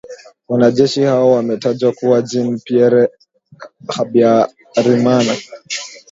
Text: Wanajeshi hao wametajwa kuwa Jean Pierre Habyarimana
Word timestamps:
Wanajeshi 0.49 1.03
hao 1.03 1.31
wametajwa 1.31 1.91
kuwa 1.91 2.21
Jean 2.21 2.59
Pierre 2.65 3.09
Habyarimana 3.87 5.35